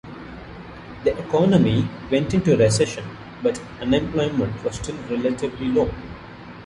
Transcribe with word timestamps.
The 1.03 1.15
economy 1.27 1.87
went 2.09 2.33
into 2.33 2.57
recession, 2.57 3.05
but 3.43 3.61
unemployment 3.79 4.63
was 4.63 4.77
still 4.77 4.97
relatively 5.11 5.67
low. 5.67 5.93